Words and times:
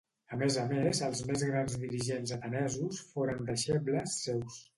A 0.35 0.37
més 0.43 0.55
a 0.61 0.61
més 0.69 1.01
els 1.07 1.21
més 1.31 1.43
grans 1.49 1.75
dirigents 1.83 2.33
atenesos 2.37 3.03
foren 3.13 3.45
deixebles 3.53 4.19
seus. 4.25 4.61